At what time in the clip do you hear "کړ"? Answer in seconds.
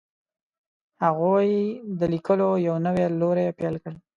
3.83-3.93